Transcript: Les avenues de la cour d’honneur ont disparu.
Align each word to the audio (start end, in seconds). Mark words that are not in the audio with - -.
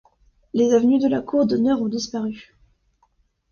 Les 0.55 0.73
avenues 0.73 0.97
de 0.97 1.07
la 1.07 1.21
cour 1.21 1.45
d’honneur 1.45 1.79
ont 1.79 1.87
disparu. 1.87 2.57